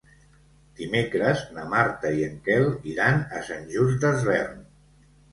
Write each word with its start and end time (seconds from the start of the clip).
Dimecres 0.77 1.41
na 1.57 1.65
Marta 1.73 2.13
i 2.19 2.25
en 2.27 2.39
Quel 2.47 2.65
iran 2.93 3.19
a 3.41 3.43
Sant 3.49 3.67
Just 3.75 4.01
Desvern. 4.07 4.65